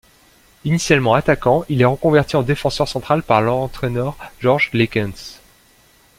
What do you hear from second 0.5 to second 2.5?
Initialement attaquant, il est reconverti en